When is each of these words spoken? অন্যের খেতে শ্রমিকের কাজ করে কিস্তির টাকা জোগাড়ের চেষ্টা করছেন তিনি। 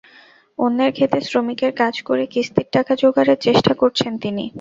অন্যের 0.59 0.91
খেতে 0.97 1.19
শ্রমিকের 1.21 1.71
কাজ 1.81 1.95
করে 2.07 2.23
কিস্তির 2.33 2.67
টাকা 2.71 2.93
জোগাড়ের 3.01 3.39
চেষ্টা 3.45 3.73
করছেন 3.81 4.11
তিনি। 4.23 4.45